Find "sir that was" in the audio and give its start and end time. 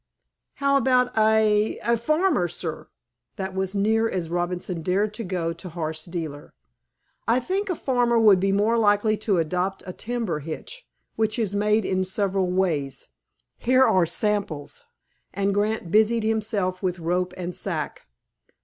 2.47-3.75